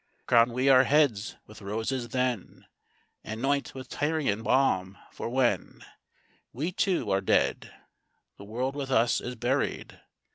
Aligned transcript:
Crown 0.25 0.51
we 0.51 0.67
our 0.67 0.85
heads 0.85 1.35
with 1.45 1.61
roses 1.61 2.09
then, 2.09 2.65
And 3.23 3.39
'noint 3.39 3.75
with 3.75 3.87
Tyrian 3.87 4.41
balm; 4.41 4.97
for 5.11 5.29
when 5.29 5.85
We 6.51 6.71
two 6.71 7.11
are 7.11 7.21
dead, 7.21 7.71
The 8.37 8.45
world 8.45 8.75
with 8.75 8.89
us 8.89 9.21
is 9.21 9.35
buried. 9.35 10.01